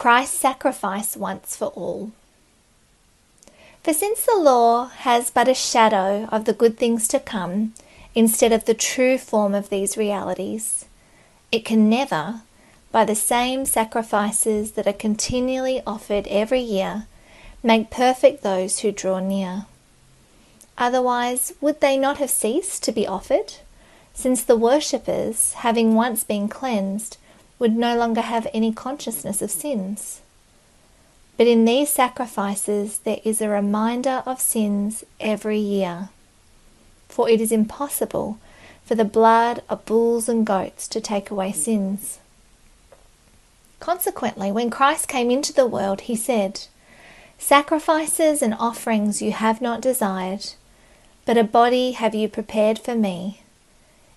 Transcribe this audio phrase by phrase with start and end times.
[0.00, 2.12] Christ's sacrifice once for all.
[3.82, 7.74] For since the law has but a shadow of the good things to come,
[8.14, 10.86] instead of the true form of these realities,
[11.52, 12.40] it can never,
[12.90, 17.06] by the same sacrifices that are continually offered every year,
[17.62, 19.66] make perfect those who draw near.
[20.78, 23.56] Otherwise, would they not have ceased to be offered?
[24.14, 27.18] Since the worshippers, having once been cleansed,
[27.60, 30.22] would no longer have any consciousness of sins.
[31.36, 36.08] But in these sacrifices there is a reminder of sins every year.
[37.08, 38.38] For it is impossible
[38.84, 42.18] for the blood of bulls and goats to take away sins.
[43.78, 46.66] Consequently, when Christ came into the world, he said,
[47.38, 50.52] Sacrifices and offerings you have not desired,
[51.24, 53.42] but a body have you prepared for me.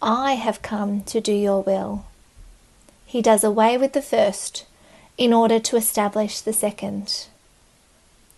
[0.00, 2.04] I have come to do your will.
[3.04, 4.66] He does away with the first
[5.16, 7.26] in order to establish the second.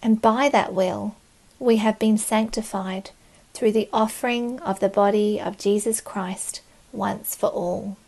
[0.03, 1.17] And by that will,
[1.59, 3.11] we have been sanctified
[3.53, 7.99] through the offering of the body of Jesus Christ once for all.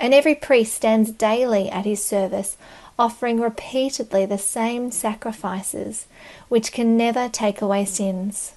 [0.00, 2.56] And every priest stands daily at his service,
[2.98, 6.06] offering repeatedly the same sacrifices,
[6.48, 8.54] which can never take away sins.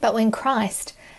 [0.00, 0.94] But when Christ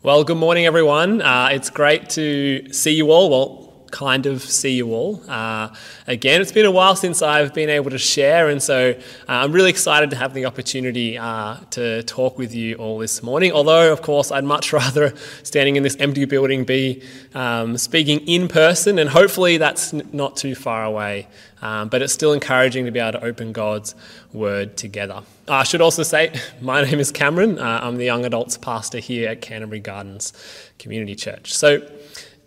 [0.00, 1.20] Well, good morning, everyone.
[1.20, 3.30] Uh, it's great to see you all.
[3.30, 5.74] Well, kind of see you all uh,
[6.06, 6.40] again.
[6.40, 8.94] It's been a while since I've been able to share, and so uh,
[9.26, 13.50] I'm really excited to have the opportunity uh, to talk with you all this morning.
[13.50, 17.02] Although, of course, I'd much rather standing in this empty building be
[17.34, 21.26] um, speaking in person, and hopefully that's n- not too far away.
[21.60, 23.96] Um, but it's still encouraging to be able to open God's
[24.32, 25.24] Word together.
[25.48, 27.58] I should also say, my name is Cameron.
[27.58, 30.32] Uh, I'm the young adults pastor here at Canterbury Gardens
[30.78, 31.52] Community Church.
[31.54, 31.88] So,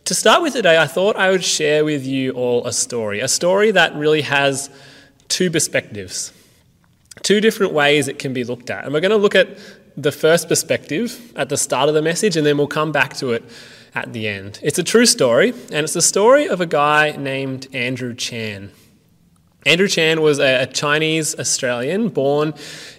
[0.06, 3.28] to start with today, I thought I would share with you all a story, a
[3.28, 4.70] story that really has
[5.28, 6.34] two perspectives,
[7.22, 8.84] two different ways it can be looked at.
[8.84, 9.58] And we're going to look at
[9.96, 13.32] the first perspective at the start of the message, and then we'll come back to
[13.32, 13.44] it
[13.94, 14.60] at the end.
[14.64, 18.72] It's a true story, and it's the story of a guy named Andrew Chan.
[19.66, 22.54] Andrew Chan was a Chinese Australian born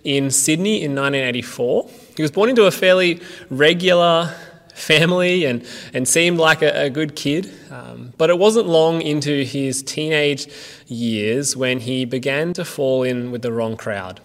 [0.04, 1.90] in Sydney in 1984.
[2.16, 4.32] He was born into a fairly regular
[4.74, 7.52] family and, and seemed like a, a good kid.
[7.70, 10.46] Um, but it wasn't long into his teenage
[10.86, 14.20] years when he began to fall in with the wrong crowd.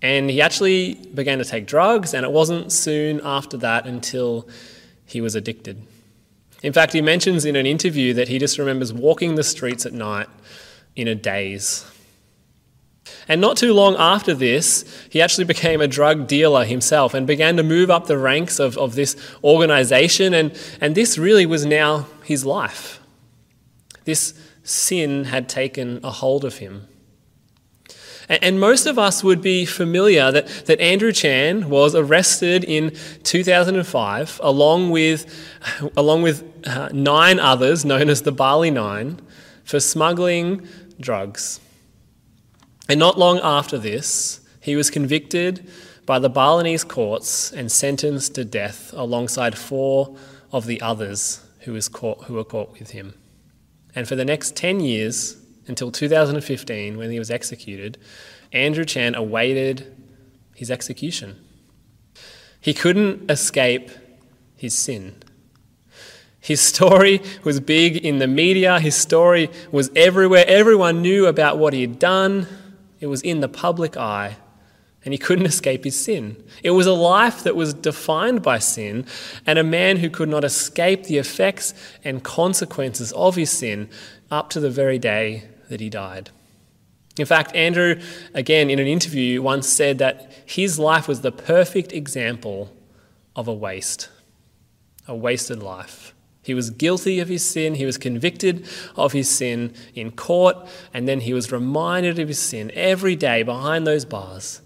[0.00, 4.48] And he actually began to take drugs, and it wasn't soon after that until
[5.06, 5.80] he was addicted.
[6.62, 9.92] In fact, he mentions in an interview that he just remembers walking the streets at
[9.92, 10.28] night
[10.96, 11.86] in a daze.
[13.28, 17.56] And not too long after this, he actually became a drug dealer himself and began
[17.56, 20.34] to move up the ranks of, of this organization.
[20.34, 23.00] And, and this really was now his life.
[24.04, 24.34] This
[24.64, 26.88] sin had taken a hold of him.
[28.28, 32.94] And, and most of us would be familiar that, that Andrew Chan was arrested in
[33.22, 35.26] 2005 along with,
[35.96, 39.20] along with uh, nine others, known as the Bali Nine,
[39.64, 40.66] for smuggling
[41.02, 41.60] drugs.
[42.88, 45.68] And not long after this, he was convicted
[46.06, 50.16] by the Balinese courts and sentenced to death alongside four
[50.50, 53.14] of the others who, was caught, who were caught with him.
[53.94, 57.98] And for the next 10 years, until 2015 when he was executed,
[58.52, 59.96] Andrew Chan awaited
[60.54, 61.38] his execution.
[62.60, 63.90] He couldn't escape
[64.56, 65.16] his sin.
[66.42, 70.44] His story was big in the media, his story was everywhere.
[70.48, 72.48] Everyone knew about what he had done,
[72.98, 74.38] it was in the public eye,
[75.04, 76.42] and he couldn't escape his sin.
[76.64, 79.06] It was a life that was defined by sin,
[79.46, 83.88] and a man who could not escape the effects and consequences of his sin
[84.28, 86.30] up to the very day that he died.
[87.18, 88.00] In fact, Andrew,
[88.34, 92.74] again in an interview, once said that his life was the perfect example
[93.36, 94.08] of a waste,
[95.06, 96.11] a wasted life.
[96.42, 98.66] He was guilty of his sin, he was convicted
[98.96, 100.56] of his sin in court,
[100.92, 104.60] and then he was reminded of his sin every day behind those bars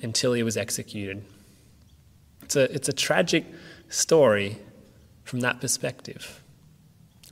[0.00, 1.24] until he was executed.
[2.42, 3.44] It's a, it's a tragic
[3.88, 4.58] story
[5.24, 6.40] from that perspective.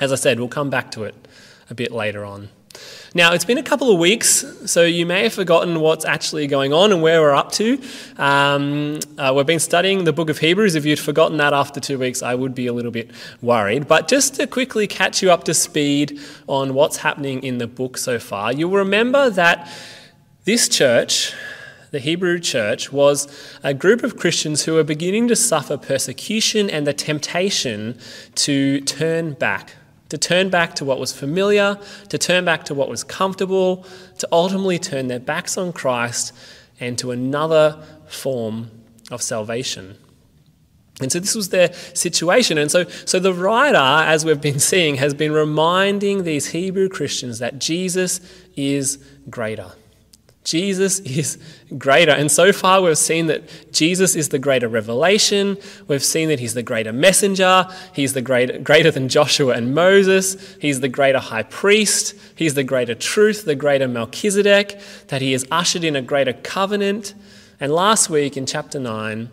[0.01, 1.15] As I said, we'll come back to it
[1.71, 2.51] a bit later on.
[3.17, 6.75] Now, it's been a couple of weeks, so you may have forgotten what's actually going
[6.75, 7.81] on and where we're up to.
[8.19, 10.75] Um, uh, we've been studying the book of Hebrews.
[10.75, 13.89] If you'd forgotten that after two weeks, I would be a little bit worried.
[13.89, 17.97] But just to quickly catch you up to speed on what's happening in the book
[17.97, 19.67] so far, you'll remember that
[20.45, 21.33] this church,
[21.93, 23.29] the Hebrew church, was
[23.63, 27.99] a group of Christians who were beginning to suffer persecution and the temptation
[28.35, 29.73] to turn back
[30.09, 33.85] to turn back to what was familiar, to turn back to what was comfortable,
[34.19, 36.33] to ultimately turn their backs on Christ
[36.79, 38.71] and to another form
[39.11, 39.97] of salvation.
[41.01, 42.57] And so this was their situation.
[42.57, 47.39] And so, so the writer, as we've been seeing, has been reminding these Hebrew Christians
[47.39, 48.21] that Jesus
[48.57, 48.99] is
[49.29, 49.73] greater.
[50.47, 51.39] Jesus is
[51.77, 52.13] greater.
[52.13, 55.59] And so far, we've seen that Jesus is the greater revelation.
[55.89, 57.67] We've seen that he's the greater messenger.
[57.93, 60.57] He's the greater, greater than Joshua and Moses.
[60.61, 62.15] He's the greater high priest.
[62.37, 67.15] He's the greater truth, the greater Melchizedek, that he is ushered in a greater covenant.
[67.59, 69.29] And last week in chapter 9,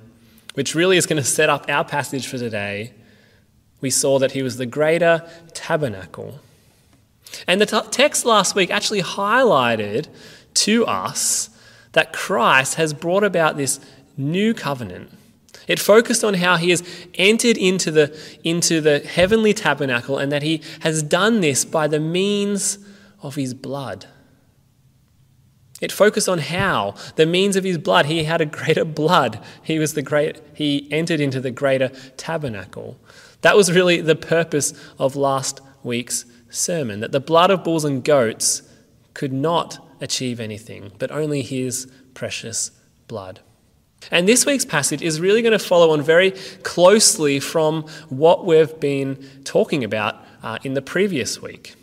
[0.56, 2.92] which really is going to set up our passage for today,
[3.82, 6.40] we saw that he was the greater tabernacle.
[7.48, 10.08] And the t- text last week actually highlighted
[10.56, 11.50] to us
[11.94, 13.80] that Christ has brought about this
[14.18, 15.12] new covenant.
[15.68, 16.84] It focused on how he has
[17.16, 22.00] entered into the, into the heavenly tabernacle and that he has done this by the
[22.00, 22.80] means
[23.22, 24.08] of his blood.
[25.80, 29.44] It focused on how, the means of his blood, he had a greater blood.
[29.64, 32.98] He was the great he entered into the greater tabernacle.
[33.42, 38.04] That was really the purpose of last week's sermon, that the blood of bulls and
[38.04, 38.62] goats
[39.14, 42.72] could not achieve anything, but only his precious
[43.08, 43.40] blood.
[44.12, 46.32] And this week's passage is really going to follow on very
[46.64, 49.16] closely from what we've been
[49.46, 51.76] talking about uh, in the previous week.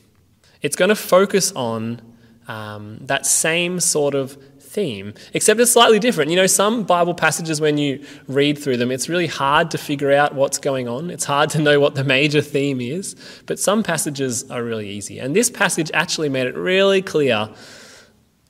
[0.61, 2.03] It's going to focus on
[2.47, 6.31] um, that same sort of theme, except it's slightly different.
[6.31, 10.13] You know, some Bible passages, when you read through them, it's really hard to figure
[10.13, 11.11] out what's going on.
[11.11, 15.19] It's hard to know what the major theme is, but some passages are really easy.
[15.19, 17.49] And this passage actually made it really clear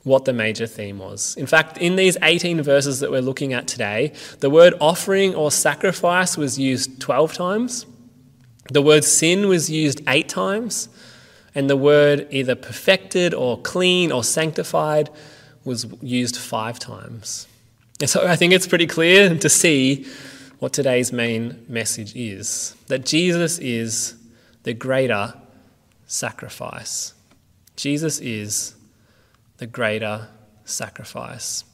[0.03, 1.37] what the major theme was.
[1.37, 5.51] In fact, in these 18 verses that we're looking at today, the word offering or
[5.51, 7.87] sacrifice was used 12 times,
[8.73, 10.89] the word sin was used eight times,
[11.55, 15.11] and the word either perfected or clean or sanctified
[15.65, 17.47] was used five times.
[18.01, 20.07] And so I think it's pretty clear to see
[20.61, 24.15] what today's main message is that Jesus is
[24.63, 25.35] the greater
[26.07, 27.15] sacrifice.
[27.77, 28.75] Jesus is
[29.61, 30.27] the greater
[30.65, 31.65] sacrifice.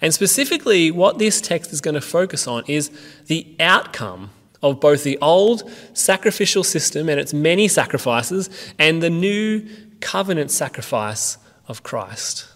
[0.00, 2.90] And specifically, what this text is going to focus on is
[3.26, 4.30] the outcome
[4.62, 9.66] of both the old sacrificial system and its many sacrifices and the new
[10.00, 12.48] covenant sacrifice of Christ.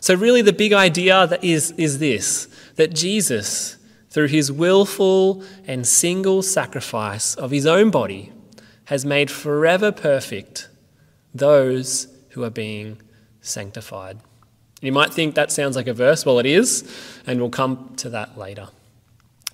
[0.00, 2.46] So, really, the big idea that is, is this
[2.76, 3.76] that Jesus,
[4.08, 8.32] through his willful and single sacrifice of his own body,
[8.84, 10.68] has made forever perfect
[11.34, 13.02] those who are being
[13.48, 14.18] sanctified.
[14.80, 16.24] You might think that sounds like a verse.
[16.24, 16.88] Well, it is,
[17.26, 18.68] and we'll come to that later.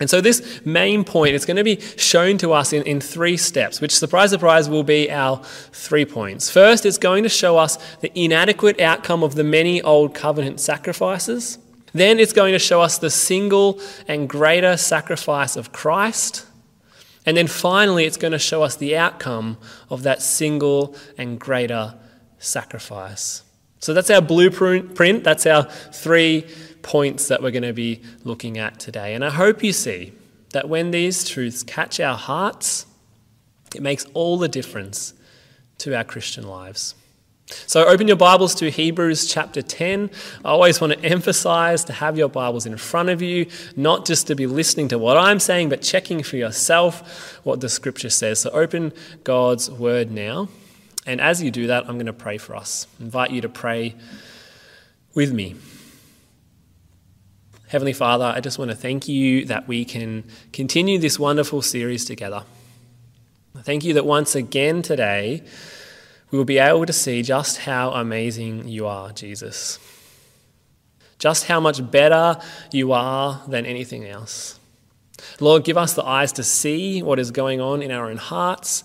[0.00, 3.36] And so, this main point is going to be shown to us in, in three
[3.36, 6.50] steps, which, surprise, surprise, will be our three points.
[6.50, 11.58] First, it's going to show us the inadequate outcome of the many old covenant sacrifices.
[11.92, 16.44] Then, it's going to show us the single and greater sacrifice of Christ.
[17.24, 19.58] And then finally, it's going to show us the outcome
[19.88, 21.94] of that single and greater
[22.40, 23.43] sacrifice.
[23.84, 25.24] So that's our blueprint.
[25.24, 26.46] That's our three
[26.80, 29.12] points that we're going to be looking at today.
[29.12, 30.14] And I hope you see
[30.52, 32.86] that when these truths catch our hearts,
[33.74, 35.12] it makes all the difference
[35.80, 36.94] to our Christian lives.
[37.66, 40.08] So open your Bibles to Hebrews chapter 10.
[40.46, 44.28] I always want to emphasize to have your Bibles in front of you, not just
[44.28, 48.40] to be listening to what I'm saying, but checking for yourself what the scripture says.
[48.40, 50.48] So open God's word now.
[51.06, 52.86] And as you do that, I'm going to pray for us.
[52.98, 53.94] I invite you to pray
[55.14, 55.56] with me.
[57.68, 62.04] Heavenly Father, I just want to thank you that we can continue this wonderful series
[62.04, 62.44] together.
[63.62, 65.42] Thank you that once again today,
[66.30, 69.78] we will be able to see just how amazing you are, Jesus.
[71.18, 72.38] Just how much better
[72.72, 74.58] you are than anything else.
[75.40, 78.84] Lord, give us the eyes to see what is going on in our own hearts.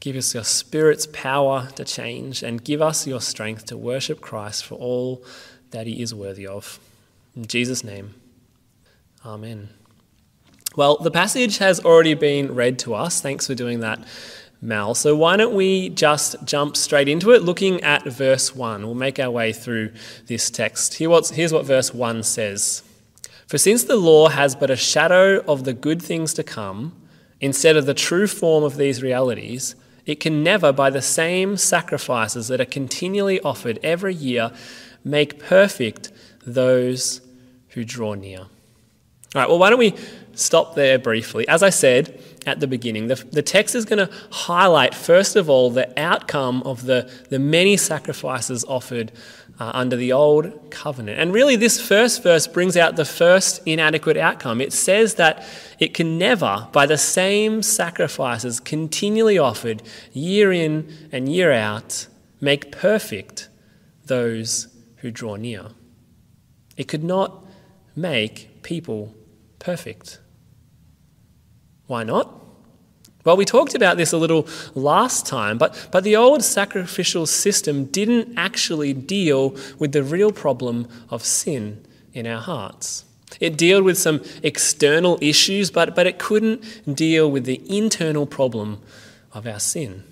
[0.00, 4.64] Give us your Spirit's power to change, and give us your strength to worship Christ
[4.64, 5.24] for all
[5.70, 6.78] that he is worthy of.
[7.34, 8.14] In Jesus' name,
[9.24, 9.70] Amen.
[10.76, 13.20] Well, the passage has already been read to us.
[13.20, 14.06] Thanks for doing that
[14.62, 14.94] Mal.
[14.94, 18.84] So why don't we just jump straight into it, looking at verse 1.
[18.84, 19.92] We'll make our way through
[20.26, 20.94] this text.
[20.94, 22.82] Here's what verse 1 says
[23.46, 26.94] For since the law has but a shadow of the good things to come,
[27.40, 29.74] instead of the true form of these realities,
[30.06, 34.52] it can never, by the same sacrifices that are continually offered every year,
[35.04, 36.12] make perfect
[36.46, 37.20] those
[37.70, 38.40] who draw near.
[38.40, 38.48] All
[39.34, 39.94] right, well, why don't we
[40.34, 41.46] stop there briefly?
[41.48, 43.08] As I said, at the beginning.
[43.08, 47.40] The, the text is going to highlight, first of all, the outcome of the, the
[47.40, 49.12] many sacrifices offered
[49.58, 51.18] uh, under the old covenant.
[51.18, 54.60] And really, this first verse brings out the first inadequate outcome.
[54.60, 55.44] It says that
[55.78, 59.82] it can never, by the same sacrifices continually offered
[60.12, 62.06] year in and year out,
[62.40, 63.48] make perfect
[64.04, 65.68] those who draw near.
[66.76, 67.44] It could not
[67.94, 69.14] make people
[69.58, 70.20] perfect.
[71.86, 72.45] Why not?
[73.26, 77.86] Well, we talked about this a little last time, but, but the old sacrificial system
[77.86, 83.04] didn't actually deal with the real problem of sin in our hearts.
[83.40, 88.80] It dealt with some external issues, but, but it couldn't deal with the internal problem
[89.32, 90.04] of our sin.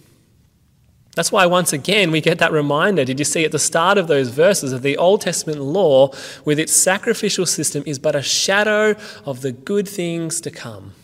[1.14, 3.04] That's why, once again, we get that reminder.
[3.04, 6.10] Did you see at the start of those verses of the Old Testament law,
[6.44, 10.94] with its sacrificial system, is but a shadow of the good things to come?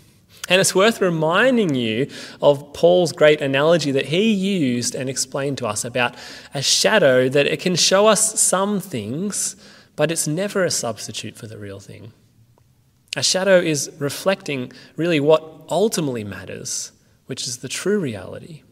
[0.50, 2.08] And it's worth reminding you
[2.42, 6.16] of Paul's great analogy that he used and explained to us about
[6.52, 9.54] a shadow that it can show us some things,
[9.94, 12.12] but it's never a substitute for the real thing.
[13.16, 16.90] A shadow is reflecting really what ultimately matters,
[17.26, 18.62] which is the true reality.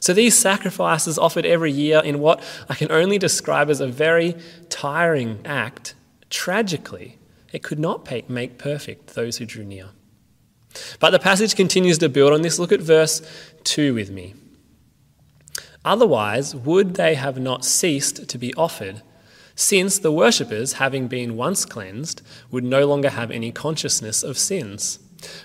[0.00, 4.36] So these sacrifices offered every year in what I can only describe as a very
[4.68, 5.94] tiring act,
[6.30, 7.18] tragically,
[7.52, 9.88] it could not make perfect those who drew near.
[11.00, 12.58] But the passage continues to build on this.
[12.58, 13.22] Look at verse
[13.64, 14.34] 2 with me.
[15.84, 19.02] Otherwise, would they have not ceased to be offered,
[19.54, 24.98] since the worshippers, having been once cleansed, would no longer have any consciousness of sins?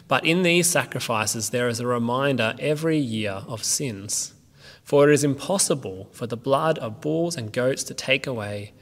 [0.07, 4.33] But in these sacrifices, there is a reminder every year of sins.
[4.83, 8.73] For it is impossible for the blood of bulls and goats to take away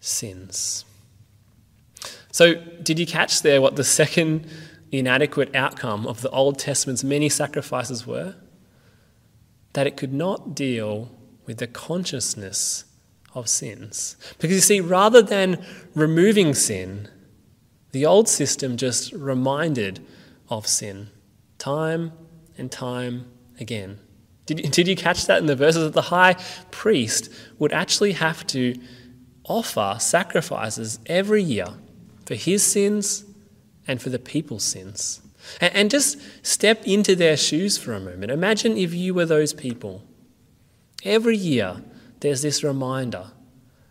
[0.00, 0.84] sins.
[2.32, 4.48] So, did you catch there what the second
[4.90, 8.36] inadequate outcome of the Old Testament's many sacrifices were?
[9.74, 11.10] That it could not deal
[11.46, 12.84] with the consciousness
[13.34, 14.16] of sins.
[14.38, 15.64] Because you see, rather than
[15.94, 17.08] removing sin,
[17.92, 20.04] the old system just reminded
[20.48, 21.10] of sin
[21.58, 22.12] time
[22.56, 23.26] and time
[23.58, 23.98] again.
[24.46, 26.34] Did, did you catch that in the verses that the high
[26.70, 28.74] priest would actually have to
[29.44, 31.66] offer sacrifices every year
[32.26, 33.24] for his sins
[33.88, 35.22] and for the people's sins.
[35.60, 38.30] And just step into their shoes for a moment.
[38.30, 40.04] Imagine if you were those people.
[41.04, 41.82] Every year,
[42.20, 43.28] there's this reminder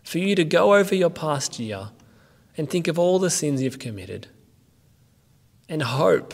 [0.04, 1.90] for you to go over your past year
[2.56, 4.28] and think of all the sins you've committed
[5.68, 6.32] and hope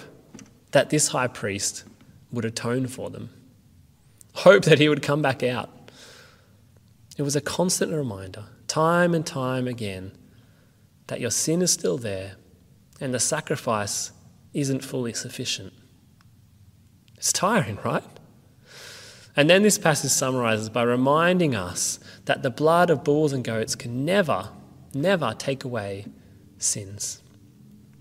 [0.72, 1.84] that this high priest
[2.30, 3.30] would atone for them.
[4.34, 5.70] Hope that he would come back out.
[7.16, 10.12] It was a constant reminder, time and time again,
[11.06, 12.36] that your sin is still there
[13.04, 14.12] and the sacrifice
[14.54, 15.74] isn't fully sufficient.
[17.18, 18.02] It's tiring, right?
[19.36, 23.74] And then this passage summarizes by reminding us that the blood of bulls and goats
[23.74, 24.48] can never,
[24.94, 26.06] never take away
[26.56, 27.22] sins.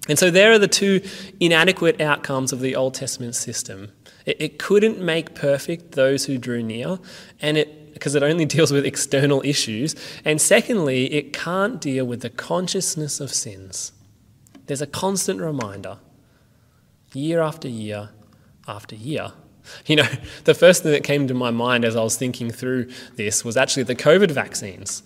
[0.07, 1.01] And so there are the two
[1.37, 3.91] inadequate outcomes of the Old Testament system.
[4.25, 6.97] It, it couldn't make perfect those who drew near,
[7.41, 9.97] and it because it only deals with external issues.
[10.23, 13.91] And secondly, it can't deal with the consciousness of sins.
[14.73, 15.99] There's a constant reminder,
[17.13, 18.09] year after year
[18.67, 19.31] after year,
[19.85, 20.07] You know,
[20.45, 23.55] the first thing that came to my mind as I was thinking through this was
[23.55, 25.03] actually the COVID vaccines.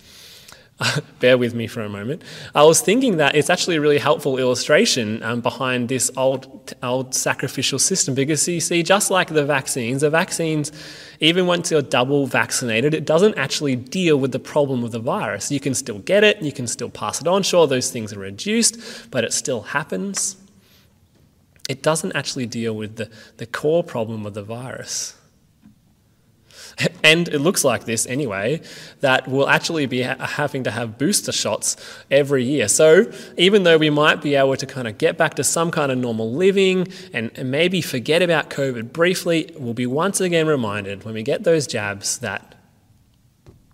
[1.20, 2.22] bear with me for a moment.
[2.54, 7.16] I was thinking that it's actually a really helpful illustration um, behind this old, old
[7.16, 10.72] sacrificial system because you see, just like the vaccines, the vaccines,
[11.20, 15.52] even once you're double vaccinated, it doesn't actually deal with the problem of the virus.
[15.52, 17.42] You can still get it, you can still pass it on.
[17.42, 20.38] Sure, those things are reduced, but it still happens.
[21.68, 25.17] It doesn't actually deal with the, the core problem of the virus.
[27.04, 28.62] And it looks like this anyway,
[29.00, 31.78] that we'll actually be ha- having to have booster shots
[32.12, 32.68] every year.
[32.68, 35.92] So even though we might be able to kind of get back to some kind
[35.92, 41.06] of normal living and, and maybe forget about COVID briefly, we'll be once again reminded
[41.06, 42.56] when we get those jabs that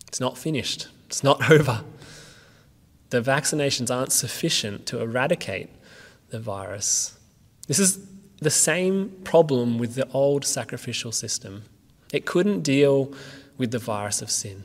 [0.08, 1.84] it's not finished, it's not over.
[3.10, 5.70] The vaccinations aren't sufficient to eradicate
[6.30, 7.18] the virus.
[7.68, 8.00] This is
[8.40, 11.64] the same problem with the old sacrificial system.
[12.14, 13.12] It couldn't deal
[13.58, 14.64] with the virus of sin.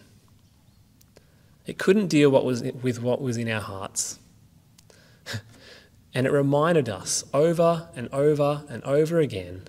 [1.66, 4.18] It couldn't deal what was, with what was in our hearts.
[6.14, 9.62] and it reminded us over and over and over again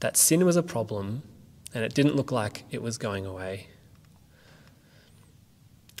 [0.00, 1.22] that sin was a problem
[1.72, 3.68] and it didn't look like it was going away.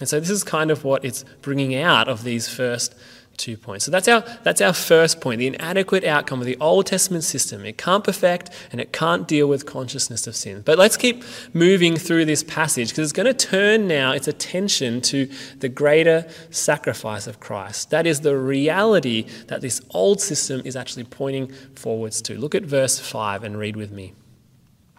[0.00, 2.94] And so, this is kind of what it's bringing out of these first
[3.36, 3.84] two points.
[3.84, 7.64] So that's our, that's our first point the inadequate outcome of the Old Testament system.
[7.64, 10.62] It can't perfect and it can't deal with consciousness of sin.
[10.64, 15.00] But let's keep moving through this passage because it's going to turn now its attention
[15.02, 17.90] to the greater sacrifice of Christ.
[17.90, 22.38] That is the reality that this old system is actually pointing forwards to.
[22.38, 24.14] Look at verse 5 and read with me.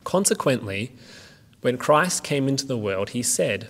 [0.04, 0.92] Consequently,
[1.62, 3.70] when Christ came into the world, he said,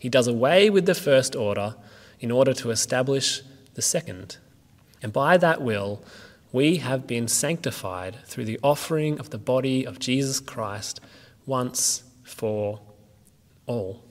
[0.00, 1.76] He does away with the first order
[2.20, 3.42] in order to establish
[3.74, 4.38] the second.
[5.02, 6.02] And by that will,
[6.52, 11.00] we have been sanctified through the offering of the body of Jesus Christ
[11.44, 12.80] once for
[13.66, 14.02] all.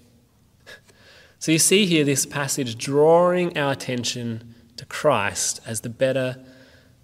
[1.39, 6.37] So you see here this passage drawing our attention to Christ as the better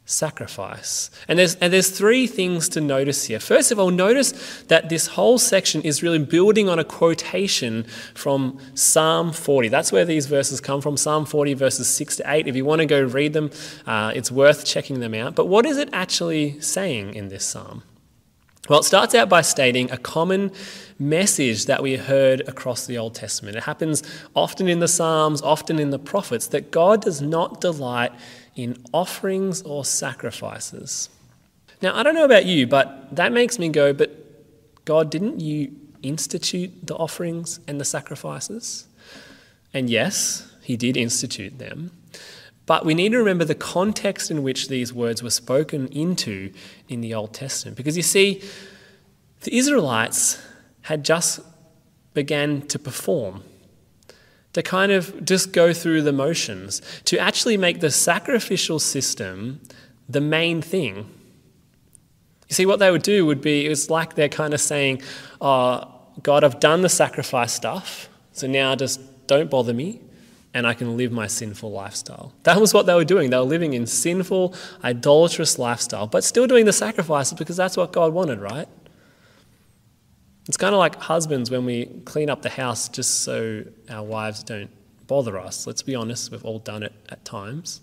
[0.06, 1.10] sacrifice.
[1.28, 3.39] And there's, and there's three things to notice here.
[3.39, 8.60] First of all, notice that this whole section is really building on a quotation from
[8.76, 9.70] Psalm 40.
[9.70, 12.48] That's where these verses come from Psalm 40, verses 6 to 8.
[12.48, 13.50] If you want to go read them,
[13.88, 15.36] uh, it's worth checking them out.
[15.36, 17.82] But what is it actually saying in this psalm?
[18.68, 20.52] Well, it starts out by stating a common
[20.98, 23.56] message that we heard across the Old Testament.
[23.56, 24.02] It happens
[24.36, 28.12] often in the Psalms, often in the prophets, that God does not delight
[28.56, 31.10] in offerings or sacrifices.
[31.82, 35.72] Now, I don't know about you, but that makes me go, but God, didn't you
[36.02, 38.88] institute the offerings and the sacrifices?
[39.74, 41.91] And yes, He did institute them.
[42.65, 46.52] But we need to remember the context in which these words were spoken into
[46.88, 47.78] in the Old Testament.
[47.78, 48.41] Because you see,
[49.41, 50.41] the Israelites
[50.82, 51.41] had just
[52.13, 53.44] began to perform
[54.56, 59.60] to kind of just go through the motions, to actually make the sacrificial system
[60.08, 60.96] the main thing.
[62.48, 65.02] You see, what they would do would be, it was like they're kind of saying,
[65.41, 65.91] oh,
[66.24, 70.00] God, I've done the sacrifice stuff, so now just don't bother me
[70.54, 72.32] and I can live my sinful lifestyle.
[72.44, 73.32] That was what they were doing.
[73.32, 77.91] They were living in sinful, idolatrous lifestyle, but still doing the sacrifices because that's what
[77.91, 78.70] God wanted, right?
[80.47, 84.43] It's kind of like husbands when we clean up the house just so our wives
[84.43, 84.69] don't
[85.08, 85.65] bother us.
[85.65, 87.81] Let's be honest, we've all done it at times.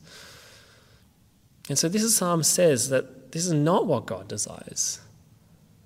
[1.69, 5.01] And so this psalm says that this is not what God desires.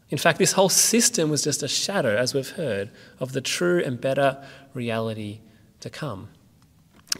[0.08, 3.82] In fact, this whole system was just a shadow, as we've heard, of the true
[3.84, 5.40] and better reality
[5.80, 6.28] to come.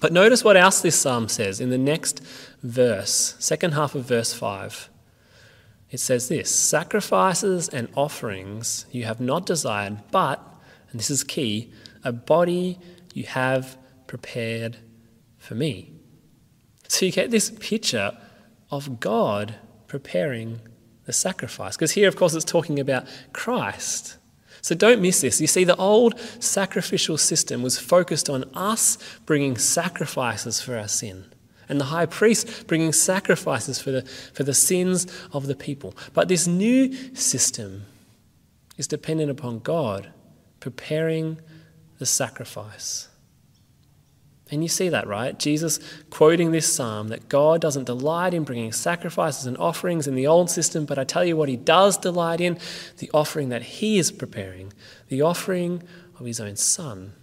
[0.00, 2.20] But notice what else this psalm says in the next
[2.62, 4.90] verse, second half of verse 5
[5.96, 10.38] it says this sacrifices and offerings you have not desired, but,
[10.90, 11.72] and this is key,
[12.04, 12.78] a body
[13.14, 14.76] you have prepared
[15.38, 15.90] for me.
[16.86, 18.12] So you get this picture
[18.70, 19.54] of God
[19.86, 20.60] preparing
[21.06, 21.76] the sacrifice.
[21.76, 24.18] Because here, of course, it's talking about Christ.
[24.60, 25.40] So don't miss this.
[25.40, 31.32] You see, the old sacrificial system was focused on us bringing sacrifices for our sin
[31.68, 35.94] and the high priest bringing sacrifices for the, for the sins of the people.
[36.14, 37.86] But this new system
[38.76, 40.10] is dependent upon God
[40.60, 41.38] preparing
[41.98, 43.08] the sacrifice.
[44.50, 45.36] And you see that, right?
[45.36, 50.26] Jesus quoting this psalm that God doesn't delight in bringing sacrifices and offerings in the
[50.26, 52.58] old system, but I tell you what, He does delight in
[52.98, 54.72] the offering that He is preparing,
[55.08, 55.82] the offering
[56.18, 57.14] of His own Son.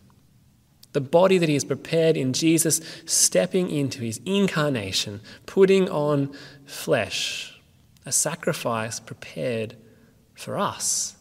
[0.94, 6.34] The body that He has prepared in Jesus, stepping into His incarnation, putting on
[6.66, 7.60] flesh,
[8.06, 9.76] a sacrifice prepared
[10.34, 11.16] for us.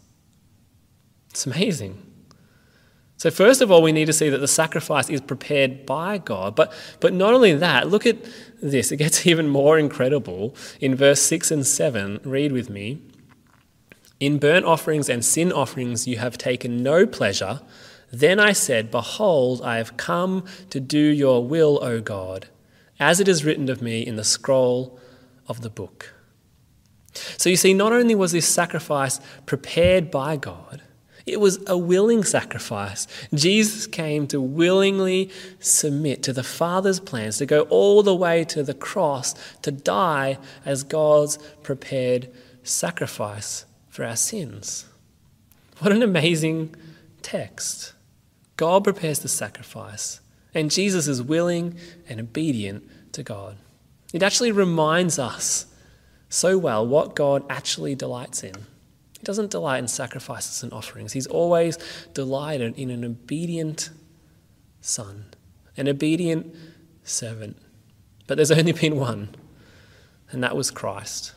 [1.31, 2.13] It's amazing.
[3.23, 6.57] So, first of all, we need to see that the sacrifice is prepared by God.
[6.57, 8.17] But, but not only that, look at
[8.61, 8.91] this.
[8.91, 10.57] It gets even more incredible.
[10.81, 13.01] In verse 6 and 7, read with me.
[14.19, 17.61] In burnt offerings and sin offerings you have taken no pleasure.
[18.13, 22.49] Then I said, Behold, I have come to do your will, O God,
[23.01, 24.99] as it is written of me in the scroll
[25.49, 26.13] of the book.
[27.15, 30.83] So you see, not only was this sacrifice prepared by God,
[31.25, 33.07] it was a willing sacrifice.
[33.33, 38.63] Jesus came to willingly submit to the Father's plans, to go all the way to
[38.63, 42.29] the cross, to die as God's prepared
[42.63, 44.87] sacrifice for our sins.
[45.79, 46.75] What an amazing
[47.23, 47.93] text.
[48.63, 50.21] God prepares the sacrifice,
[50.55, 51.77] and Jesus is willing
[52.09, 53.57] and obedient to God.
[54.13, 55.67] It actually reminds us
[56.29, 58.55] so well what God actually delights in.
[58.55, 61.13] He doesn't delight in sacrifices and offerings.
[61.13, 61.77] He's always
[62.15, 63.91] delighted in an obedient
[64.81, 65.25] son,
[65.77, 66.55] an obedient
[67.03, 67.57] servant.
[68.29, 69.35] But there's only been one,
[70.31, 71.33] and that was Christ,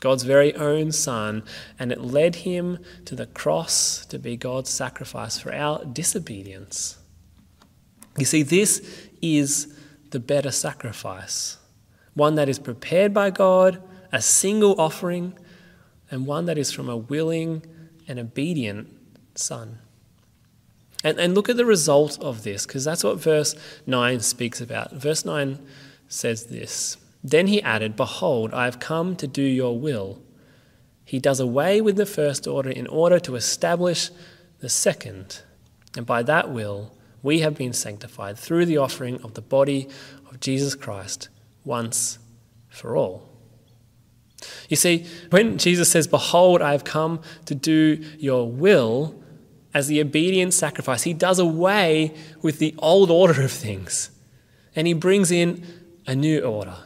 [0.00, 1.42] God's very own son,
[1.78, 6.98] and it led him to the cross to be God's sacrifice for our disobedience.
[8.16, 9.74] You see, this is
[10.10, 11.58] the better sacrifice,
[12.14, 13.82] one that is prepared by God,
[14.12, 15.36] a single offering
[16.10, 17.62] and one that is from a willing
[18.06, 18.88] and obedient
[19.34, 19.78] son.
[21.04, 23.54] And, and look at the result of this, because that's what verse
[23.86, 24.92] 9 speaks about.
[24.92, 25.58] Verse 9
[26.08, 26.96] says this
[27.30, 30.22] Then he added, Behold, I have come to do your will.
[31.04, 34.10] He does away with the first order in order to establish
[34.60, 35.42] the second.
[35.96, 39.88] And by that will, we have been sanctified through the offering of the body
[40.30, 41.28] of Jesus Christ
[41.64, 42.18] once
[42.68, 43.28] for all.
[44.68, 49.20] You see, when Jesus says, Behold, I have come to do your will,
[49.74, 54.10] as the obedient sacrifice, he does away with the old order of things
[54.74, 55.66] and he brings in
[56.06, 56.76] a new order.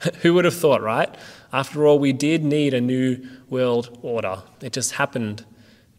[0.22, 1.14] Who would have thought, right?
[1.52, 4.42] After all, we did need a new world order.
[4.60, 5.44] It just happened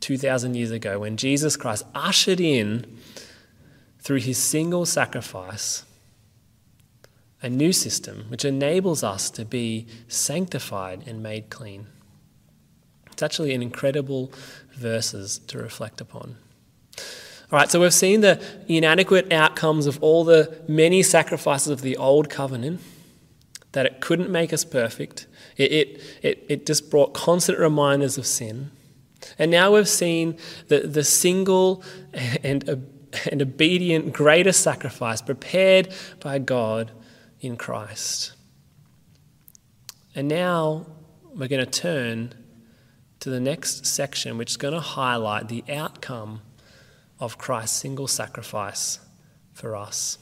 [0.02, 2.98] 2,000 years ago when Jesus Christ ushered in,
[4.00, 5.84] through his single sacrifice,
[7.42, 11.88] a new system which enables us to be sanctified and made clean.
[13.12, 14.32] It's actually an incredible
[14.74, 16.38] verses to reflect upon.
[17.52, 21.98] All right, so we've seen the inadequate outcomes of all the many sacrifices of the
[21.98, 22.82] old covenant,
[23.78, 25.28] that it couldn't make us perfect.
[25.56, 28.72] It, it, it, it just brought constant reminders of sin.
[29.38, 31.84] And now we've seen the, the single
[32.42, 32.68] and,
[33.30, 36.92] and obedient greatest sacrifice prepared by God
[37.40, 38.32] in Christ.
[40.16, 40.88] And now
[41.36, 42.34] we're going to turn
[43.20, 46.42] to the next section, which is going to highlight the outcome
[47.20, 48.98] of Christ's single sacrifice
[49.54, 50.18] for us.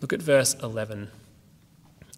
[0.00, 1.10] Look at verse 11.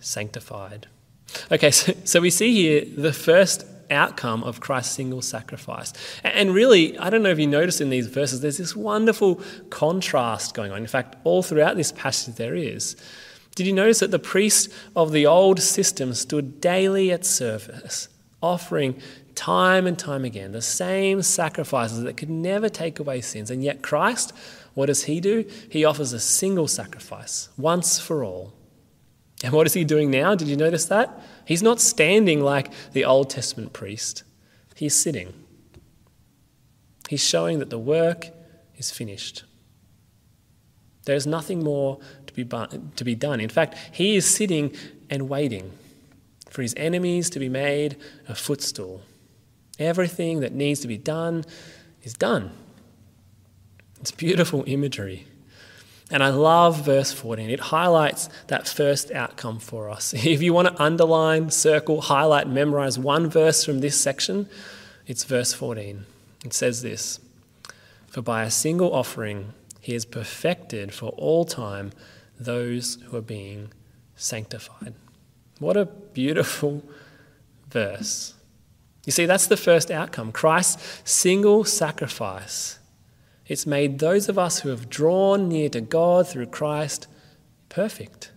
[0.00, 0.86] sanctified.
[1.50, 5.92] Okay, so, so we see here the first outcome of Christ's single sacrifice.
[6.22, 10.54] And really, I don't know if you notice in these verses, there's this wonderful contrast
[10.54, 10.78] going on.
[10.78, 12.96] In fact, all throughout this passage, there is.
[13.54, 18.08] Did you notice that the priests of the old system stood daily at service,
[18.40, 19.00] offering
[19.34, 23.50] time and time again the same sacrifices that could never take away sins?
[23.50, 24.32] And yet, Christ,
[24.74, 25.44] what does he do?
[25.68, 28.52] He offers a single sacrifice, once for all.
[29.44, 30.34] And what is he doing now?
[30.34, 31.20] Did you notice that?
[31.44, 34.24] He's not standing like the Old Testament priest,
[34.74, 35.32] he's sitting.
[37.08, 38.28] He's showing that the work
[38.76, 39.44] is finished.
[41.06, 43.40] There's nothing more to be, to be done.
[43.40, 44.76] In fact, he is sitting
[45.08, 45.72] and waiting
[46.50, 47.96] for his enemies to be made
[48.28, 49.00] a footstool.
[49.78, 51.46] Everything that needs to be done
[52.02, 52.50] is done.
[54.00, 55.26] It's beautiful imagery.
[56.10, 57.50] And I love verse 14.
[57.50, 60.14] It highlights that first outcome for us.
[60.26, 64.48] If you want to underline, circle, highlight, memorize one verse from this section,
[65.06, 66.06] it's verse 14.
[66.44, 67.20] It says this
[68.06, 71.92] For by a single offering he has perfected for all time
[72.38, 73.72] those who are being
[74.16, 74.94] sanctified.
[75.58, 76.82] What a beautiful
[77.68, 78.34] verse.
[79.04, 82.78] You see, that's the first outcome Christ's single sacrifice.
[83.48, 87.06] It's made those of us who have drawn near to God through Christ
[87.70, 88.30] perfect.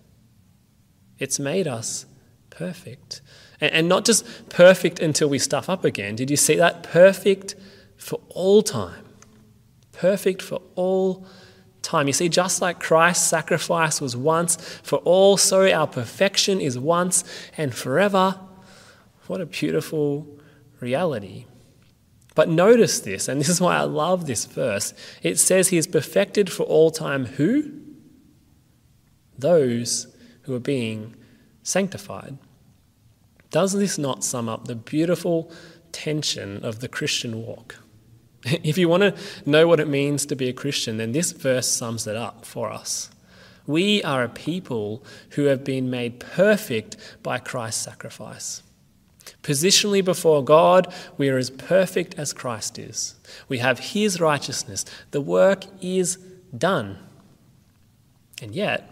[1.19, 2.05] It's made us
[2.49, 3.21] perfect.
[3.59, 6.15] And not just perfect until we stuff up again.
[6.15, 6.81] Did you see that?
[6.81, 7.55] Perfect
[7.97, 9.05] for all time.
[9.91, 11.27] Perfect for all
[11.81, 12.07] time.
[12.07, 17.23] You see, just like Christ's sacrifice was once for all, so our perfection is once
[17.57, 18.39] and forever.
[19.27, 20.27] What a beautiful
[20.79, 21.45] reality.
[22.33, 24.93] But notice this, and this is why I love this verse.
[25.21, 27.71] It says he is perfected for all time who?
[29.37, 30.07] Those
[30.43, 31.15] who are being
[31.63, 32.37] sanctified.
[33.49, 35.51] Does this not sum up the beautiful
[35.91, 37.75] tension of the Christian walk?
[38.63, 39.15] If you want to
[39.45, 42.71] know what it means to be a Christian, then this verse sums it up for
[42.71, 43.11] us.
[43.67, 48.63] We are a people who have been made perfect by Christ's sacrifice.
[49.43, 53.15] Positionally before God, we are as perfect as Christ is.
[53.47, 54.85] We have His righteousness.
[55.11, 56.17] The work is
[56.55, 56.97] done.
[58.41, 58.87] And yet,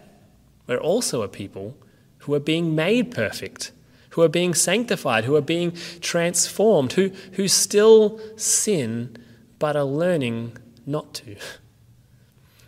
[0.66, 1.76] we're also a people
[2.18, 3.72] who are being made perfect,
[4.10, 9.16] who are being sanctified, who are being transformed, who, who still sin
[9.58, 11.36] but are learning not to.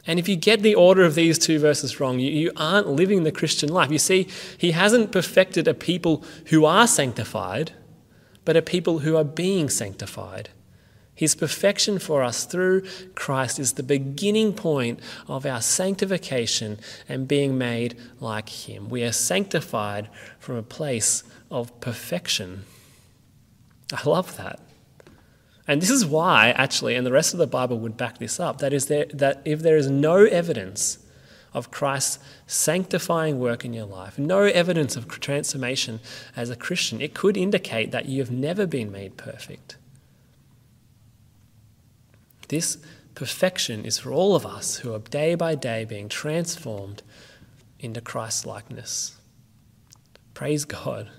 [0.07, 3.23] And if you get the order of these two verses wrong, you, you aren't living
[3.23, 3.91] the Christian life.
[3.91, 4.27] You see,
[4.59, 7.73] he hasn't perfected a people who are sanctified,
[8.45, 10.49] but a people who are being sanctified.
[11.15, 12.83] His perfection for us through
[13.15, 18.89] Christ is the beginning point of our sanctification and being made like Him.
[18.89, 20.09] We are sanctified
[20.41, 22.65] from a place of perfection.
[23.93, 24.59] I love that.
[25.67, 28.59] And this is why, actually, and the rest of the Bible would back this up,
[28.59, 30.99] that is there, that if there is no evidence
[31.55, 36.01] of Christ's sanctifying work in your life, no evidence of transformation
[36.35, 39.77] as a Christian, it could indicate that you have never been made perfect.
[42.49, 42.79] This
[43.15, 47.03] perfection is for all of us who are day by day being transformed
[47.79, 49.17] into Christ's likeness.
[50.35, 51.11] Praise God.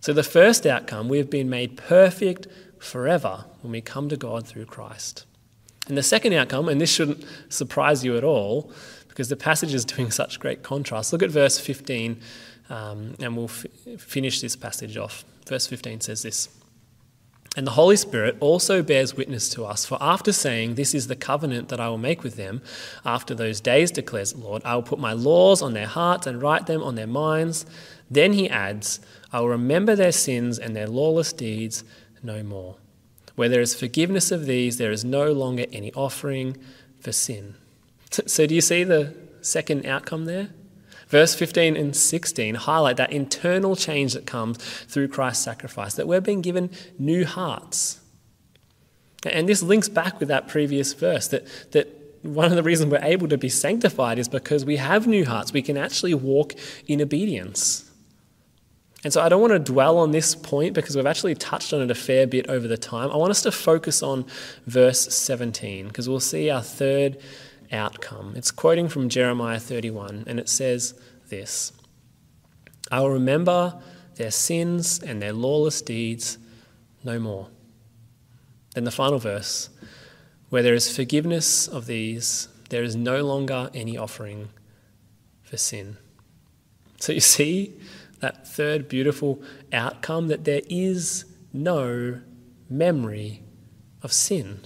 [0.00, 2.46] So, the first outcome, we have been made perfect
[2.80, 5.26] forever when we come to God through Christ.
[5.86, 8.72] And the second outcome, and this shouldn't surprise you at all,
[9.08, 11.12] because the passage is doing such great contrast.
[11.12, 12.20] Look at verse 15,
[12.70, 13.66] um, and we'll f-
[13.98, 15.24] finish this passage off.
[15.46, 16.48] Verse 15 says this
[17.56, 21.16] And the Holy Spirit also bears witness to us, for after saying, This is the
[21.16, 22.62] covenant that I will make with them,
[23.04, 26.40] after those days, declares the Lord, I will put my laws on their hearts and
[26.40, 27.66] write them on their minds.
[28.10, 29.00] Then he adds,
[29.32, 31.84] I will remember their sins and their lawless deeds
[32.22, 32.76] no more.
[33.36, 36.56] Where there is forgiveness of these, there is no longer any offering
[37.00, 37.54] for sin.
[38.10, 40.50] So, do you see the second outcome there?
[41.08, 46.20] Verse 15 and 16 highlight that internal change that comes through Christ's sacrifice, that we're
[46.20, 48.00] being given new hearts.
[49.24, 51.88] And this links back with that previous verse that, that
[52.22, 55.52] one of the reasons we're able to be sanctified is because we have new hearts.
[55.52, 56.54] We can actually walk
[56.86, 57.89] in obedience.
[59.02, 61.80] And so I don't want to dwell on this point because we've actually touched on
[61.80, 63.10] it a fair bit over the time.
[63.10, 64.26] I want us to focus on
[64.66, 67.18] verse 17 because we'll see our third
[67.72, 68.34] outcome.
[68.36, 70.94] It's quoting from Jeremiah 31 and it says
[71.28, 71.72] this
[72.90, 73.80] I will remember
[74.16, 76.36] their sins and their lawless deeds
[77.02, 77.48] no more.
[78.74, 79.70] Then the final verse
[80.50, 84.50] where there is forgiveness of these, there is no longer any offering
[85.42, 85.96] for sin.
[86.98, 87.79] So you see,
[88.20, 92.20] that third beautiful outcome that there is no
[92.68, 93.42] memory
[94.02, 94.60] of sin.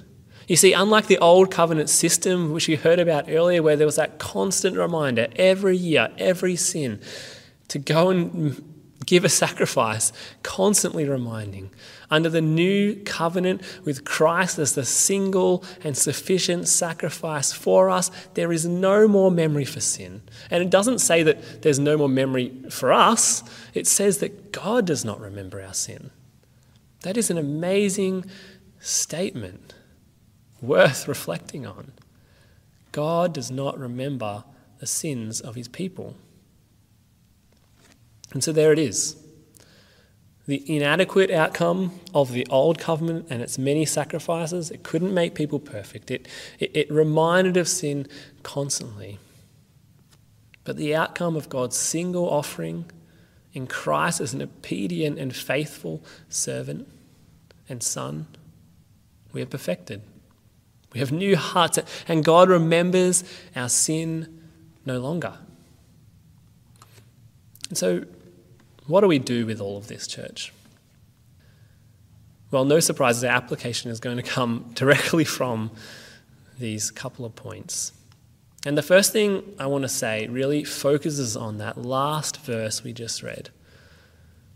[0.46, 3.96] You see, unlike the old covenant system, which we heard about earlier, where there was
[3.96, 7.00] that constant reminder every year, every sin,
[7.68, 8.73] to go and
[9.04, 10.12] give a sacrifice,
[10.42, 11.70] constantly reminding.
[12.10, 18.52] Under the new covenant with Christ as the single and sufficient sacrifice for us, there
[18.52, 20.22] is no more memory for sin.
[20.50, 24.86] And it doesn't say that there's no more memory for us, it says that God
[24.86, 26.10] does not remember our sin.
[27.02, 28.24] That is an amazing
[28.80, 29.74] statement
[30.60, 31.92] worth reflecting on.
[32.92, 34.44] God does not remember
[34.78, 36.14] the sins of his people.
[38.34, 39.16] And so there it is.
[40.46, 45.58] The inadequate outcome of the old covenant and its many sacrifices, it couldn't make people
[45.58, 46.10] perfect.
[46.10, 48.06] It, it, it reminded of sin
[48.42, 49.18] constantly.
[50.64, 52.90] But the outcome of God's single offering
[53.54, 56.88] in Christ as an obedient and faithful servant
[57.68, 58.26] and son,
[59.32, 60.02] we are perfected.
[60.92, 63.24] We have new hearts, and God remembers
[63.56, 64.42] our sin
[64.84, 65.38] no longer.
[67.68, 68.04] And so,
[68.86, 70.52] what do we do with all of this, church?
[72.50, 75.70] Well, no surprises, our application is going to come directly from
[76.58, 77.92] these couple of points.
[78.66, 82.92] And the first thing I want to say really focuses on that last verse we
[82.92, 83.50] just read,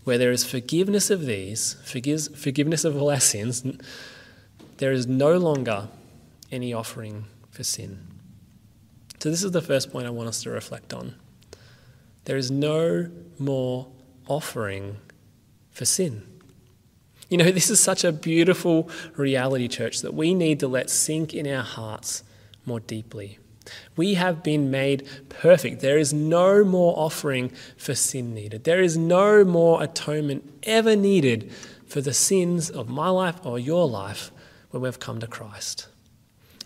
[0.05, 3.67] where there is forgiveness of these, forgiveness of all our sins,
[4.79, 5.88] there is no longer
[6.51, 8.07] any offering for sin.
[9.19, 11.17] So, this is the first point I want us to reflect on.
[12.25, 13.88] There is no more
[14.29, 14.97] offering
[15.71, 16.23] for sin.
[17.29, 21.35] You know, this is such a beautiful reality, church, that we need to let sink
[21.35, 22.23] in our hearts
[22.64, 23.38] more deeply.
[23.97, 25.81] We have been made perfect.
[25.81, 28.64] There is no more offering for sin needed.
[28.64, 31.53] There is no more atonement ever needed
[31.87, 34.31] for the sins of my life or your life
[34.71, 35.88] when we've come to Christ.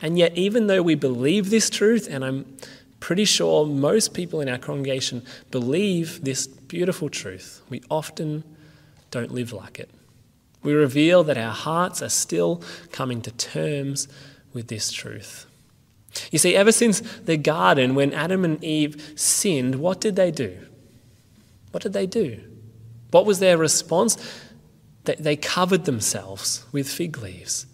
[0.01, 2.57] And yet, even though we believe this truth, and I'm
[2.99, 8.43] pretty sure most people in our congregation believe this beautiful truth, we often
[9.11, 9.91] don't live like it.
[10.63, 14.09] We reveal that our hearts are still coming to terms
[14.55, 15.45] with this truth.
[16.31, 20.57] You see, ever since the garden, when Adam and Eve sinned, what did they do?
[21.73, 22.41] What did they do?
[23.11, 24.17] What was their response?
[25.05, 27.67] They covered themselves with fig leaves.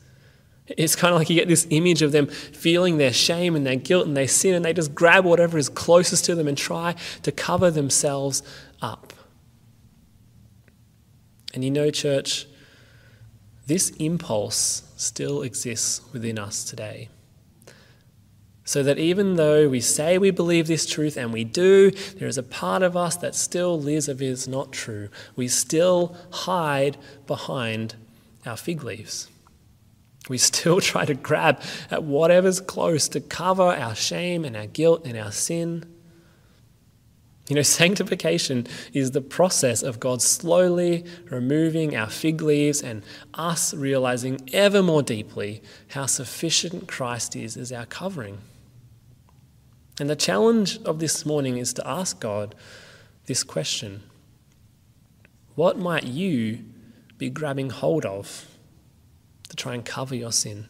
[0.66, 3.76] It's kind of like you get this image of them feeling their shame and their
[3.76, 6.96] guilt and they sin and they just grab whatever is closest to them and try
[7.22, 8.42] to cover themselves.
[11.58, 12.46] And you know, church,
[13.66, 17.08] this impulse still exists within us today.
[18.62, 22.38] So that even though we say we believe this truth and we do, there is
[22.38, 25.08] a part of us that still lives if it is not true.
[25.34, 27.96] We still hide behind
[28.46, 29.28] our fig leaves.
[30.28, 35.04] We still try to grab at whatever's close to cover our shame and our guilt
[35.04, 35.92] and our sin.
[37.48, 43.02] You know, sanctification is the process of God slowly removing our fig leaves and
[43.34, 48.38] us realizing ever more deeply how sufficient Christ is as our covering.
[50.00, 52.54] And the challenge of this morning is to ask God
[53.26, 54.02] this question
[55.54, 56.64] What might you
[57.16, 58.46] be grabbing hold of
[59.48, 60.68] to try and cover your sin?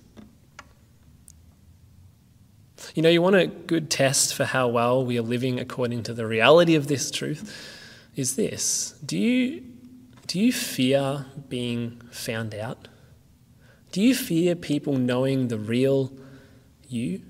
[2.98, 6.12] You know, you want a good test for how well we are living according to
[6.12, 7.56] the reality of this truth
[8.16, 8.98] is this.
[9.06, 9.62] Do you,
[10.26, 12.88] do you fear being found out?
[13.92, 16.10] Do you fear people knowing the real
[16.88, 17.22] you?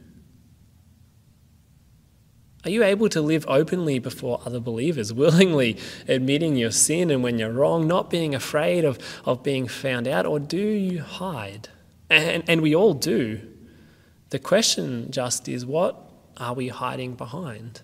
[2.65, 5.77] Are you able to live openly before other believers, willingly
[6.09, 10.25] admitting your sin and when you're wrong, not being afraid of, of being found out,
[10.25, 11.69] or do you hide?
[12.09, 13.48] And, and we all do.
[14.31, 16.01] The question just is what
[16.37, 17.83] are we hiding behind?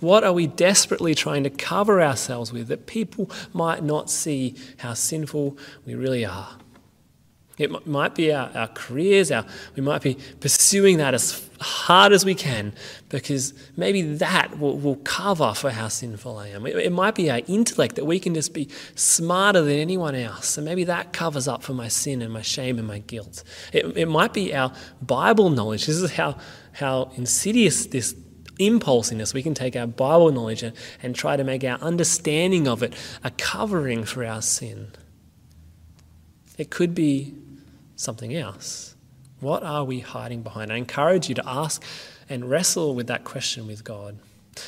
[0.00, 4.94] What are we desperately trying to cover ourselves with that people might not see how
[4.94, 6.58] sinful we really are?
[7.58, 9.44] It might be our, our careers, our,
[9.76, 12.72] we might be pursuing that as hard as we can
[13.10, 16.66] because maybe that will, will cover for how sinful I am.
[16.66, 20.56] It, it might be our intellect that we can just be smarter than anyone else,
[20.56, 23.44] and maybe that covers up for my sin and my shame and my guilt.
[23.72, 25.86] It, it might be our Bible knowledge.
[25.86, 26.38] This is how,
[26.72, 28.14] how insidious this
[28.58, 29.34] impulse in us.
[29.34, 32.94] We can take our Bible knowledge and, and try to make our understanding of it
[33.22, 34.92] a covering for our sin.
[36.58, 37.34] It could be
[38.02, 38.94] something else.
[39.40, 40.72] What are we hiding behind?
[40.72, 41.82] I encourage you to ask
[42.28, 44.18] and wrestle with that question with God.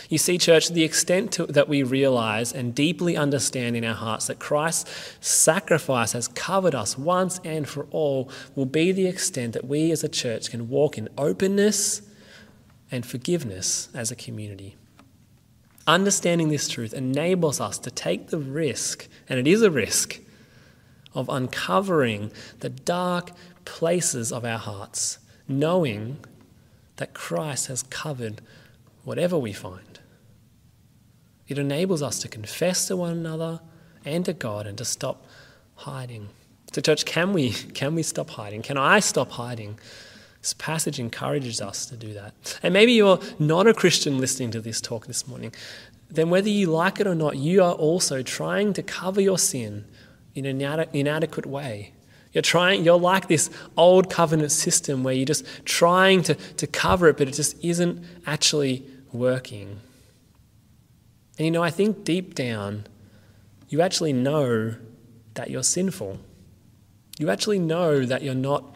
[0.09, 4.29] You see, church, the extent to, that we realize and deeply understand in our hearts
[4.29, 9.67] that Christ's sacrifice has covered us once and for all will be the extent that
[9.67, 12.03] we as a church can walk in openness
[12.91, 14.77] and forgiveness as a community.
[15.87, 20.19] Understanding this truth enables us to take the risk, and it is a risk,
[21.15, 23.31] of uncovering the dark
[23.65, 26.19] places of our hearts, knowing
[26.97, 28.41] that Christ has covered
[29.05, 30.01] whatever we find.
[31.47, 33.61] It enables us to confess to one another
[34.05, 35.27] and to God and to stop
[35.77, 36.29] hiding.
[36.73, 38.63] So, church, can we, can we stop hiding?
[38.63, 39.79] Can I stop hiding?
[40.41, 42.59] This passage encourages us to do that.
[42.63, 45.55] And maybe you're not a Christian listening to this talk this morning.
[46.11, 49.85] Then, whether you like it or not, you are also trying to cover your sin
[50.35, 50.61] in an
[50.93, 51.93] inadequate way.
[52.33, 57.09] You're trying, you're like this old covenant system where you're just trying to, to cover
[57.09, 59.79] it, but it just isn't actually working.
[61.39, 62.87] And you know, I think deep down,
[63.69, 64.75] you actually know
[65.35, 66.19] that you're sinful.
[67.19, 68.75] You actually know that you're not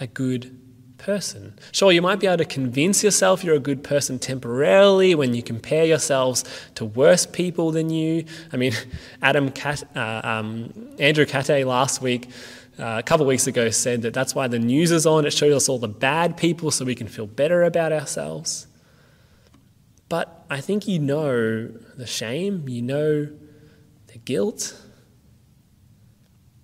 [0.00, 0.59] a good
[1.00, 1.54] person.
[1.72, 5.42] Sure, you might be able to convince yourself you're a good person temporarily when you
[5.42, 6.44] compare yourselves
[6.74, 8.26] to worse people than you.
[8.52, 8.74] I mean,
[9.22, 12.28] Adam Cat, uh, um, Andrew Kate last week,
[12.78, 15.24] uh, a couple of weeks ago, said that that's why the news is on.
[15.24, 18.66] It shows us all the bad people so we can feel better about ourselves.
[20.10, 23.28] But I think you know the shame, you know
[24.08, 24.78] the guilt.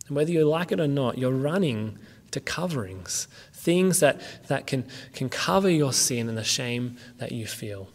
[0.08, 1.98] And whether you like it or not, you're running
[2.32, 3.28] to coverings,
[3.66, 7.88] things that, that can, can cover your sin and the shame that you feel.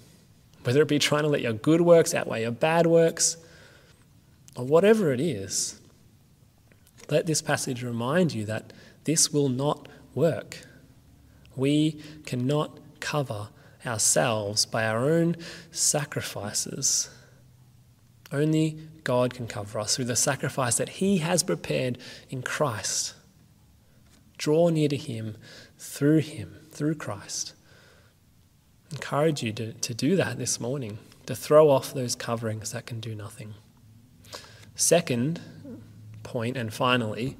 [0.63, 3.37] Whether it be trying to let your good works outweigh your bad works,
[4.57, 5.79] or whatever it is,
[7.09, 8.73] let this passage remind you that
[9.05, 10.57] this will not work.
[11.55, 13.47] We cannot cover
[13.85, 15.37] ourselves by our own
[15.71, 17.09] sacrifices.
[18.29, 21.97] Only God can cover us through the sacrifice that He has prepared
[22.29, 23.13] in Christ.
[24.41, 25.37] Draw near to Him
[25.77, 27.53] through Him, through Christ.
[28.91, 32.87] I encourage you to, to do that this morning, to throw off those coverings that
[32.87, 33.53] can do nothing.
[34.73, 35.39] Second
[36.23, 37.37] point, and finally,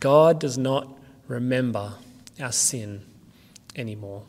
[0.00, 0.98] God does not
[1.28, 1.92] remember
[2.40, 3.06] our sin
[3.76, 4.24] anymore.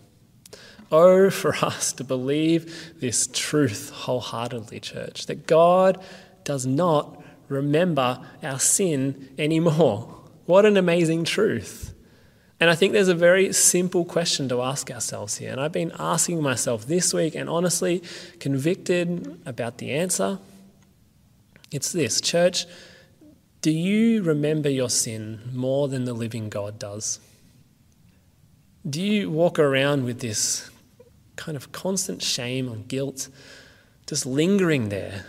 [0.91, 5.99] Oh, for us to believe this truth wholeheartedly, church, that God
[6.43, 10.13] does not remember our sin anymore.
[10.45, 11.86] What an amazing truth.
[12.59, 15.51] And I think there's a very simple question to ask ourselves here.
[15.51, 18.01] And I've been asking myself this week and honestly
[18.39, 20.39] convicted about the answer.
[21.71, 22.65] It's this Church,
[23.61, 27.19] do you remember your sin more than the living God does?
[28.89, 30.69] Do you walk around with this
[31.35, 33.27] kind of constant shame and guilt
[34.07, 35.25] just lingering there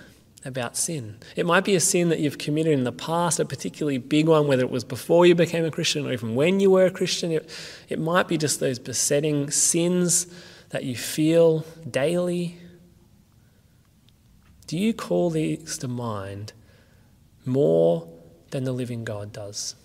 [0.48, 1.18] about sin.
[1.36, 4.48] It might be a sin that you've committed in the past, a particularly big one,
[4.48, 7.30] whether it was before you became a Christian or even when you were a Christian.
[7.30, 7.48] It,
[7.88, 10.26] it might be just those besetting sins
[10.70, 12.56] that you feel daily.
[14.66, 16.52] Do you call these to mind
[17.44, 18.08] more
[18.50, 19.76] than the living God does?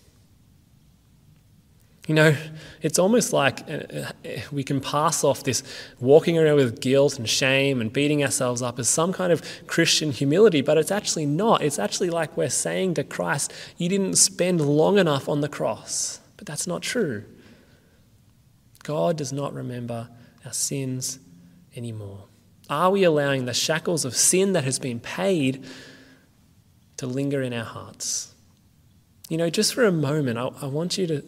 [2.07, 2.35] You know,
[2.81, 4.11] it's almost like uh, uh,
[4.51, 5.63] we can pass off this
[6.01, 10.11] walking around with guilt and shame and beating ourselves up as some kind of Christian
[10.11, 11.61] humility, but it's actually not.
[11.61, 16.19] It's actually like we're saying to Christ, You didn't spend long enough on the cross.
[16.35, 17.23] But that's not true.
[18.83, 20.09] God does not remember
[20.45, 21.19] our sins
[21.73, 22.25] anymore.
[22.69, 25.65] Are we allowing the shackles of sin that has been paid
[26.97, 28.33] to linger in our hearts?
[29.29, 31.23] You know, just for a moment, I, I want you to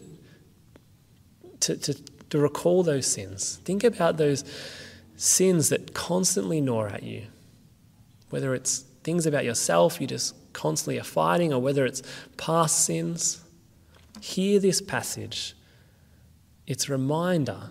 [1.66, 1.94] to, to,
[2.30, 3.60] to recall those sins.
[3.64, 4.44] Think about those
[5.16, 7.24] sins that constantly gnaw at you,
[8.30, 12.02] whether it's things about yourself you just constantly are fighting, or whether it's
[12.36, 13.42] past sins.
[14.20, 15.54] Hear this passage.
[16.66, 17.70] It's a reminder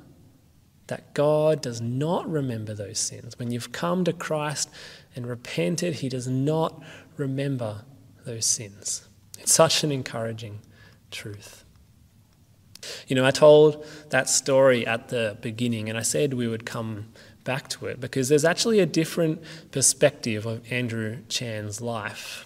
[0.87, 3.37] that God does not remember those sins.
[3.39, 4.69] When you've come to Christ
[5.15, 6.81] and repented, He does not
[7.17, 7.81] remember
[8.25, 9.07] those sins.
[9.39, 10.59] It's such an encouraging
[11.11, 11.64] truth.
[13.07, 17.07] You know, I told that story at the beginning and I said we would come
[17.43, 22.45] back to it because there's actually a different perspective of Andrew Chan's life.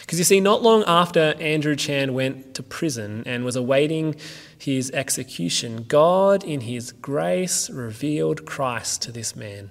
[0.00, 4.16] Because you see, not long after Andrew Chan went to prison and was awaiting
[4.58, 9.70] his execution, God, in his grace, revealed Christ to this man.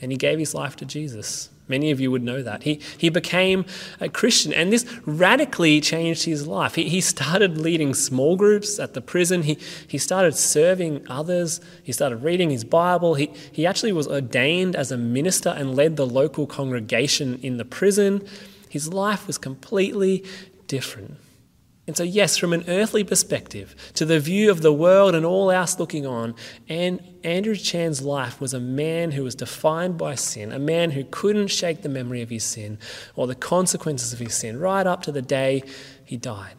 [0.00, 1.48] And he gave his life to Jesus.
[1.68, 2.62] Many of you would know that.
[2.62, 3.64] He, he became
[4.00, 6.76] a Christian, and this radically changed his life.
[6.76, 9.42] He, he started leading small groups at the prison.
[9.42, 9.58] He,
[9.88, 11.60] he started serving others.
[11.82, 13.14] He started reading his Bible.
[13.14, 17.64] He, he actually was ordained as a minister and led the local congregation in the
[17.64, 18.24] prison.
[18.68, 20.24] His life was completely
[20.68, 21.16] different.
[21.86, 25.52] And so, yes, from an earthly perspective, to the view of the world and all
[25.52, 26.34] else looking on,
[26.68, 31.04] and Andrew Chan's life was a man who was defined by sin, a man who
[31.04, 32.78] couldn't shake the memory of his sin
[33.14, 35.62] or the consequences of his sin right up to the day
[36.04, 36.54] he died.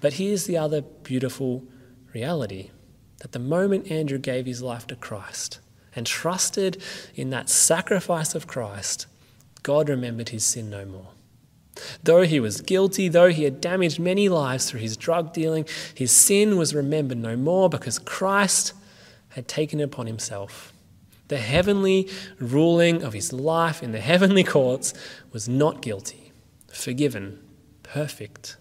[0.00, 1.64] But here's the other beautiful
[2.14, 2.70] reality
[3.18, 5.60] that the moment Andrew gave his life to Christ
[5.94, 6.82] and trusted
[7.14, 9.06] in that sacrifice of Christ,
[9.62, 11.10] God remembered his sin no more.
[12.02, 16.12] Though he was guilty, though he had damaged many lives through his drug dealing, his
[16.12, 18.74] sin was remembered no more because Christ
[19.30, 20.72] had taken it upon himself.
[21.28, 24.92] The heavenly ruling of his life in the heavenly courts
[25.32, 26.32] was not guilty,
[26.70, 27.38] forgiven,
[27.82, 28.56] perfect,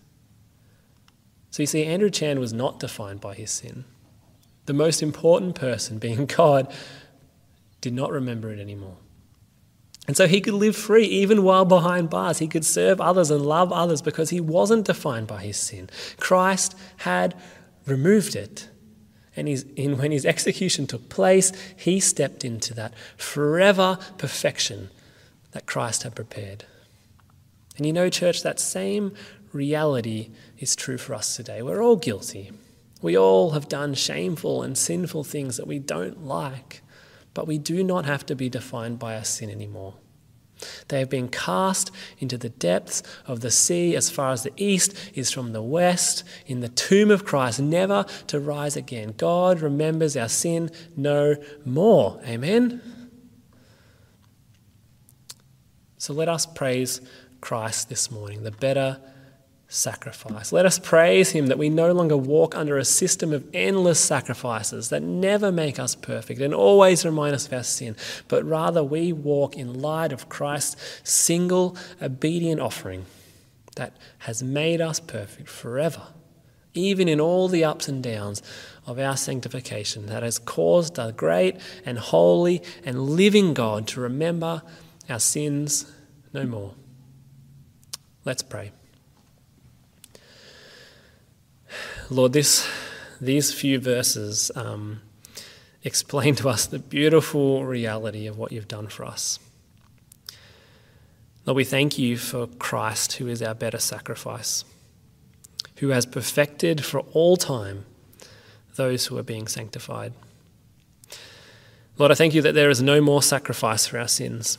[1.52, 3.84] So you see, Andrew Chan was not defined by his sin.
[4.68, 6.74] The most important person, being God,
[7.82, 8.98] did not remember it anymore.
[10.12, 12.40] And so he could live free even while behind bars.
[12.40, 15.90] He could serve others and love others because he wasn't defined by his sin.
[16.20, 17.34] Christ had
[17.86, 18.68] removed it.
[19.38, 24.90] And in, when his execution took place, he stepped into that forever perfection
[25.54, 26.66] that Christ had prepared.
[27.78, 29.14] And you know, church, that same
[29.54, 31.62] reality is true for us today.
[31.62, 32.52] We're all guilty.
[33.02, 36.82] We all have done shameful and sinful things that we don't like,
[37.34, 39.94] but we do not have to be defined by our sin anymore.
[40.88, 44.96] They have been cast into the depths of the sea as far as the east
[45.14, 49.14] is from the west, in the tomb of Christ, never to rise again.
[49.18, 51.36] God remembers our sin no
[51.66, 52.22] more.
[52.26, 52.82] Amen?
[55.98, 57.02] So let us praise
[57.42, 59.00] Christ this morning, the better
[59.72, 60.52] sacrifice.
[60.52, 64.90] Let us praise Him that we no longer walk under a system of endless sacrifices
[64.90, 67.96] that never make us perfect and always remind us of our sin,
[68.28, 70.76] but rather we walk in light of Christ's
[71.10, 73.06] single obedient offering
[73.78, 76.08] that has made us perfect forever,
[76.74, 78.44] even in all the ups and downs
[78.86, 81.56] of our sanctification, that has caused a great
[81.86, 84.64] and holy and living God to remember
[85.10, 85.90] our sins
[86.34, 86.76] no more.
[88.26, 88.74] Let's pray.
[92.12, 92.70] Lord, this,
[93.22, 95.00] these few verses um,
[95.82, 99.40] explain to us the beautiful reality of what you've done for us.
[101.46, 104.66] Lord, we thank you for Christ, who is our better sacrifice,
[105.78, 107.86] who has perfected for all time
[108.76, 110.12] those who are being sanctified.
[111.98, 114.58] Lord, I thank you that there is no more sacrifice for our sins,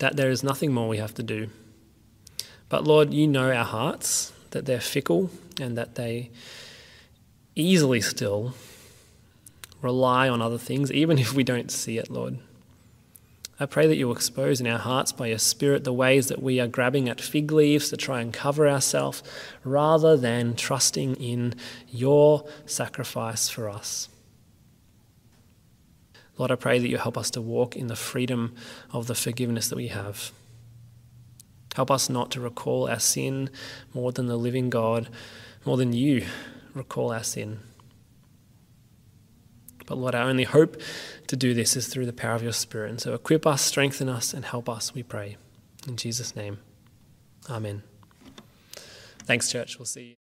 [0.00, 1.50] that there is nothing more we have to do.
[2.68, 5.30] But Lord, you know our hearts, that they're fickle
[5.60, 6.30] and that they
[7.54, 8.54] easily still
[9.80, 12.38] rely on other things, even if we don't see it, Lord.
[13.60, 16.58] I pray that you expose in our hearts by your Spirit the ways that we
[16.58, 19.22] are grabbing at fig leaves to try and cover ourselves
[19.62, 21.54] rather than trusting in
[21.88, 24.08] your sacrifice for us.
[26.38, 28.56] Lord, I pray that you help us to walk in the freedom
[28.90, 30.32] of the forgiveness that we have.
[31.74, 33.50] Help us not to recall our sin
[33.94, 35.08] more than the living God,
[35.64, 36.26] more than you
[36.74, 37.60] recall our sin.
[39.86, 40.80] But Lord, our only hope
[41.26, 42.90] to do this is through the power of your Spirit.
[42.90, 45.36] And so equip us, strengthen us, and help us, we pray.
[45.88, 46.58] In Jesus' name,
[47.50, 47.82] amen.
[49.24, 49.78] Thanks, church.
[49.78, 50.10] We'll see you.